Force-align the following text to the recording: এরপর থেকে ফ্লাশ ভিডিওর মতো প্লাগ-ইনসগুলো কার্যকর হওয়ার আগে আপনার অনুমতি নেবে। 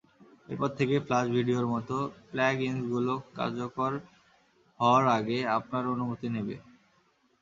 এরপর 0.49 0.69
থেকে 0.77 0.95
ফ্লাশ 1.05 1.25
ভিডিওর 1.35 1.65
মতো 1.73 1.95
প্লাগ-ইনসগুলো 2.31 3.13
কার্যকর 3.37 3.91
হওয়ার 4.79 5.05
আগে 5.17 5.37
আপনার 5.57 5.83
অনুমতি 5.93 6.27
নেবে। 6.35 6.55